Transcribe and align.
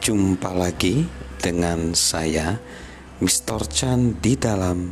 Jumpa 0.00 0.56
lagi 0.56 1.04
dengan 1.36 1.92
saya 1.92 2.56
Mr. 3.20 3.68
Chan 3.68 4.16
di 4.24 4.32
dalam 4.32 4.88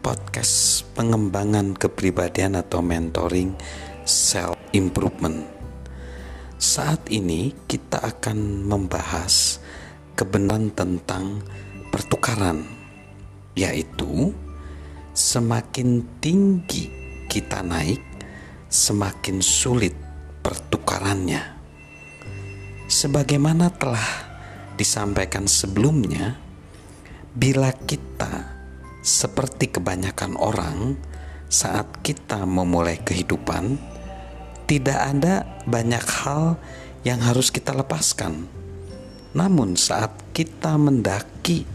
podcast 0.00 0.80
pengembangan 0.96 1.76
kepribadian 1.76 2.56
atau 2.56 2.80
mentoring 2.80 3.52
self 4.00 4.56
improvement. 4.72 5.44
Saat 6.56 7.12
ini 7.12 7.52
kita 7.68 8.00
akan 8.00 8.64
membahas 8.64 9.60
kebenaran 10.16 10.72
tentang 10.72 11.44
pertukaran 11.92 12.64
yaitu 13.60 14.32
semakin 15.12 16.00
tinggi 16.24 16.88
kita 17.28 17.60
naik 17.60 18.00
semakin 18.72 19.44
sulit 19.44 19.92
pertukarannya 20.40 21.55
sebagaimana 22.96 23.68
telah 23.76 24.08
disampaikan 24.80 25.44
sebelumnya, 25.44 26.40
bila 27.36 27.68
kita 27.84 28.56
seperti 29.04 29.68
kebanyakan 29.68 30.32
orang 30.40 30.96
saat 31.52 32.00
kita 32.00 32.48
memulai 32.48 32.96
kehidupan, 32.96 33.76
tidak 34.64 34.96
ada 34.96 35.44
banyak 35.68 36.00
hal 36.24 36.56
yang 37.04 37.20
harus 37.20 37.52
kita 37.52 37.76
lepaskan. 37.76 38.48
Namun, 39.36 39.76
saat 39.76 40.16
kita 40.32 40.80
mendaki 40.80 41.68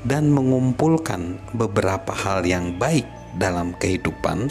dan 0.00 0.32
mengumpulkan 0.32 1.44
beberapa 1.52 2.16
hal 2.16 2.40
yang 2.48 2.80
baik 2.80 3.04
dalam 3.36 3.76
kehidupan, 3.76 4.48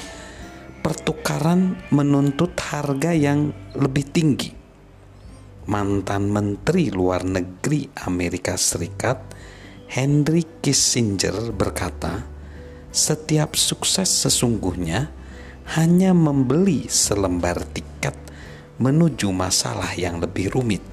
pertukaran 0.86 1.73
menuntut 1.89 2.53
harga 2.61 3.17
yang 3.17 3.50
lebih 3.73 4.05
tinggi 4.14 4.62
mantan 5.66 6.28
Menteri 6.28 6.92
Luar 6.92 7.23
Negeri 7.23 7.88
Amerika 8.03 8.59
Serikat 8.59 9.23
Henry 9.88 10.44
Kissinger 10.59 11.53
berkata, 11.53 12.25
"Setiap 12.89 13.53
sukses 13.53 14.09
sesungguhnya 14.09 15.14
hanya 15.78 16.11
membeli 16.11 16.89
selembar 16.89 17.61
tiket 17.72 18.17
menuju 18.81 19.30
masalah 19.30 19.94
yang 19.94 20.17
lebih 20.17 20.50
rumit." 20.50 20.84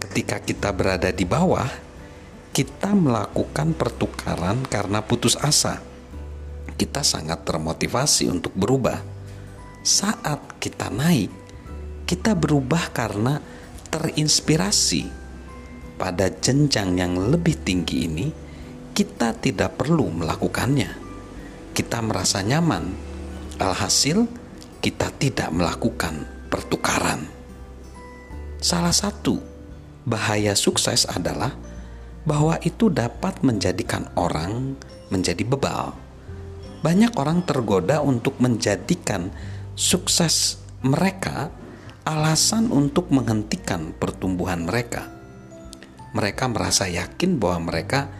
Ketika 0.00 0.40
kita 0.40 0.70
berada 0.72 1.10
di 1.12 1.26
bawah, 1.28 1.68
kita 2.50 2.94
melakukan 2.96 3.76
pertukaran 3.78 4.66
karena 4.66 5.04
putus 5.04 5.38
asa. 5.38 5.78
Kita 6.74 7.04
sangat 7.04 7.44
termotivasi 7.44 8.26
untuk 8.26 8.56
berubah. 8.56 8.98
Saat 9.84 10.58
kita 10.58 10.88
naik, 10.88 11.30
kita 12.10 12.34
berubah 12.34 12.90
karena 12.90 13.38
terinspirasi 13.86 15.06
pada 15.94 16.26
jenjang 16.26 16.98
yang 16.98 17.14
lebih 17.30 17.62
tinggi 17.62 18.10
ini, 18.10 18.26
kita 18.90 19.30
tidak 19.38 19.78
perlu 19.78 20.10
melakukannya. 20.18 20.90
Kita 21.70 22.02
merasa 22.02 22.42
nyaman, 22.42 22.90
alhasil 23.62 24.26
kita 24.82 25.14
tidak 25.22 25.54
melakukan 25.54 26.26
pertukaran. 26.50 27.30
Salah 28.58 28.90
satu 28.90 29.38
bahaya 30.02 30.58
sukses 30.58 31.06
adalah 31.06 31.54
bahwa 32.26 32.58
itu 32.66 32.90
dapat 32.90 33.38
menjadikan 33.46 34.10
orang 34.18 34.74
menjadi 35.14 35.46
bebal. 35.46 35.94
Banyak 36.82 37.14
orang 37.14 37.46
tergoda 37.46 38.02
untuk 38.02 38.34
menjadikan 38.42 39.30
sukses 39.78 40.58
mereka 40.82 41.59
alasan 42.10 42.74
untuk 42.74 43.14
menghentikan 43.14 43.94
pertumbuhan 43.94 44.66
mereka. 44.66 45.06
Mereka 46.10 46.50
merasa 46.50 46.90
yakin 46.90 47.38
bahwa 47.38 47.70
mereka 47.70 48.10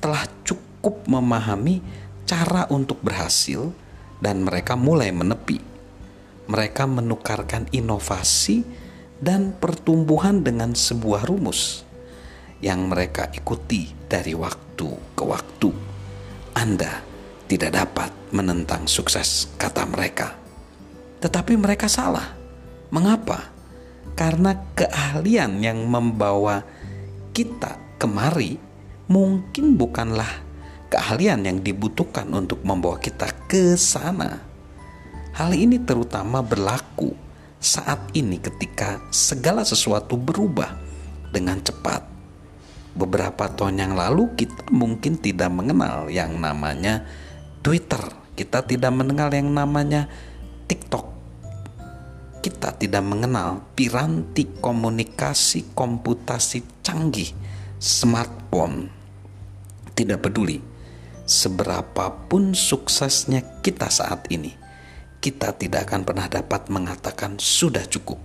telah 0.00 0.24
cukup 0.48 1.04
memahami 1.04 1.84
cara 2.24 2.64
untuk 2.72 3.04
berhasil, 3.04 3.68
dan 4.24 4.40
mereka 4.48 4.80
mulai 4.80 5.12
menepi. 5.12 5.60
Mereka 6.48 6.88
menukarkan 6.88 7.68
inovasi 7.68 8.64
dan 9.20 9.52
pertumbuhan 9.52 10.40
dengan 10.40 10.72
sebuah 10.72 11.28
rumus 11.28 11.84
yang 12.64 12.88
mereka 12.88 13.28
ikuti 13.36 13.92
dari 14.08 14.32
waktu 14.32 14.88
ke 15.12 15.20
waktu. 15.24 15.68
Anda 16.56 17.04
tidak 17.44 17.76
dapat 17.76 18.10
menentang 18.32 18.88
sukses, 18.88 19.52
kata 19.60 19.84
mereka, 19.84 20.32
tetapi 21.20 21.60
mereka 21.60 21.92
salah 21.92 22.43
Mengapa? 22.94 23.50
Karena 24.14 24.54
keahlian 24.78 25.58
yang 25.58 25.82
membawa 25.90 26.62
kita 27.34 27.98
kemari 27.98 28.54
mungkin 29.10 29.74
bukanlah 29.74 30.30
keahlian 30.94 31.42
yang 31.42 31.58
dibutuhkan 31.58 32.30
untuk 32.30 32.62
membawa 32.62 33.02
kita 33.02 33.26
ke 33.50 33.74
sana. 33.74 34.38
Hal 35.34 35.58
ini 35.58 35.82
terutama 35.82 36.38
berlaku 36.46 37.10
saat 37.58 38.14
ini 38.14 38.38
ketika 38.38 39.02
segala 39.10 39.66
sesuatu 39.66 40.14
berubah 40.14 40.78
dengan 41.34 41.58
cepat. 41.58 42.06
Beberapa 42.94 43.50
tahun 43.50 43.82
yang 43.82 43.98
lalu 43.98 44.38
kita 44.38 44.70
mungkin 44.70 45.18
tidak 45.18 45.50
mengenal 45.50 46.06
yang 46.14 46.38
namanya 46.38 47.02
Twitter. 47.58 47.98
Kita 48.38 48.62
tidak 48.62 48.94
mengenal 48.94 49.34
yang 49.34 49.50
namanya 49.50 50.06
TikTok 50.70 51.13
kita 52.64 52.80
tidak 52.80 53.04
mengenal 53.04 53.60
piranti 53.76 54.48
komunikasi 54.56 55.76
komputasi 55.76 56.80
canggih, 56.80 57.28
smartphone. 57.76 58.88
Tidak 59.92 60.16
peduli 60.16 60.56
seberapapun 61.28 62.56
suksesnya 62.56 63.60
kita 63.60 63.92
saat 63.92 64.32
ini, 64.32 64.56
kita 65.20 65.52
tidak 65.60 65.92
akan 65.92 66.08
pernah 66.08 66.24
dapat 66.24 66.72
mengatakan 66.72 67.36
sudah 67.36 67.84
cukup. 67.84 68.16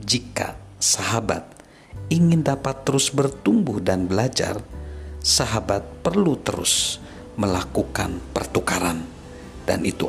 Jika 0.00 0.56
sahabat 0.80 1.44
ingin 2.08 2.40
dapat 2.40 2.88
terus 2.88 3.12
bertumbuh 3.12 3.84
dan 3.84 4.08
belajar, 4.08 4.64
sahabat 5.20 5.84
perlu 6.00 6.40
terus 6.40 7.04
melakukan 7.36 8.16
pertukaran, 8.32 9.04
dan 9.68 9.84
itu 9.84 10.08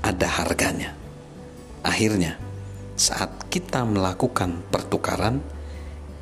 ada 0.00 0.28
harganya. 0.40 0.96
Akhirnya, 1.84 2.40
saat 3.02 3.50
kita 3.50 3.82
melakukan 3.82 4.62
pertukaran, 4.70 5.42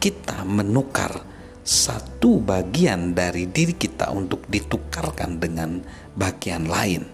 kita 0.01 0.49
menukar 0.49 1.13
satu 1.61 2.41
bagian 2.41 3.13
dari 3.13 3.45
diri 3.53 3.77
kita 3.77 4.09
untuk 4.09 4.49
ditukarkan 4.49 5.37
dengan 5.37 5.85
bagian 6.17 6.65
lain. 6.65 7.05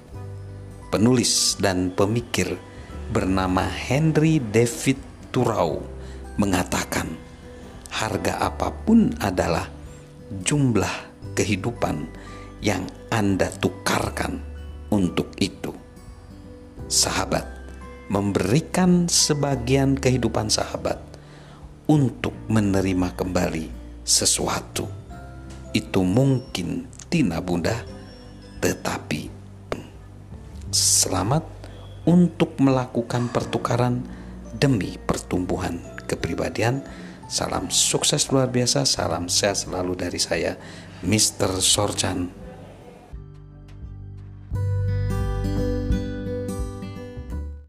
Penulis 0.86 1.58
dan 1.58 1.90
pemikir 1.90 2.54
bernama 3.10 3.66
Henry 3.66 4.38
David 4.38 5.02
Thoreau 5.34 5.82
mengatakan, 6.38 7.18
harga 7.90 8.38
apa 8.46 8.70
pun 8.70 9.10
adalah 9.18 9.66
jumlah 10.30 10.94
kehidupan 11.34 12.06
yang 12.62 12.86
Anda 13.10 13.50
tukarkan 13.50 14.38
untuk 14.94 15.34
itu. 15.42 15.74
Sahabat, 16.86 17.55
memberikan 18.06 19.10
sebagian 19.10 19.98
kehidupan 19.98 20.46
sahabat 20.46 21.02
untuk 21.90 22.34
menerima 22.46 23.14
kembali 23.18 23.66
sesuatu. 24.06 24.86
Itu 25.74 26.06
mungkin 26.06 26.86
tidak 27.10 27.42
mudah, 27.42 27.80
tetapi 28.62 29.28
selamat 30.70 31.44
untuk 32.06 32.54
melakukan 32.62 33.28
pertukaran 33.34 34.06
demi 34.54 34.96
pertumbuhan 34.96 35.82
kepribadian. 36.06 36.86
Salam 37.26 37.66
sukses 37.74 38.30
luar 38.30 38.46
biasa, 38.46 38.86
salam 38.86 39.26
sehat 39.26 39.66
selalu 39.66 39.98
dari 39.98 40.22
saya, 40.22 40.54
Mr. 41.02 41.58
Sorjan 41.58 42.45